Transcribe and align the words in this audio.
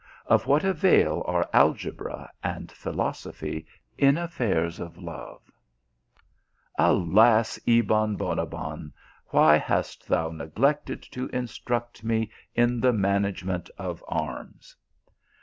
of 0.25 0.47
what 0.47 0.63
avail 0.63 1.21
are 1.27 1.47
algeora 1.53 2.27
and 2.41 2.71
philos 2.71 3.21
ophy 3.25 3.63
in 3.99 4.17
affairs 4.17 4.79
of 4.79 4.97
love! 4.97 5.43
alas, 6.79 7.59
Ebon 7.67 8.17
Bonabbon, 8.17 8.91
why 9.27 9.57
hast 9.57 10.07
thou 10.07 10.31
neglected 10.31 11.03
to 11.03 11.27
instruct 11.27 12.03
me 12.03 12.31
in 12.55 12.79
the 12.79 12.91
manage 12.91 13.43
ment 13.45 13.69
of 13.77 14.03
arms 14.07 14.75